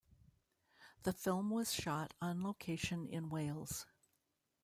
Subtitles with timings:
[1.03, 3.85] The film was shot on location in Wales.